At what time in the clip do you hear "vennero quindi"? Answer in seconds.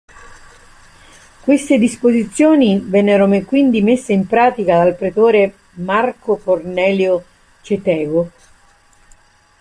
2.79-3.83